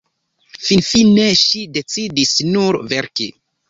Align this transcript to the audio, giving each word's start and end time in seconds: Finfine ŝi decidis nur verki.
Finfine 0.67 1.27
ŝi 1.43 1.63
decidis 1.79 2.37
nur 2.53 2.85
verki. 2.93 3.35